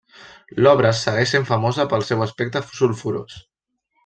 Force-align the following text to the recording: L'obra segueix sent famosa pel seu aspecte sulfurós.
L'obra 0.63 0.93
segueix 0.99 1.33
sent 1.35 1.45
famosa 1.51 1.87
pel 1.93 2.07
seu 2.09 2.25
aspecte 2.29 2.63
sulfurós. 2.81 3.39